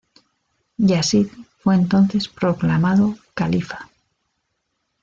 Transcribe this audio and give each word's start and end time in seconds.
Yazid 0.79 1.27
fue 1.59 1.75
entonces 1.75 2.27
proclamado 2.27 3.19
califa. 3.35 3.91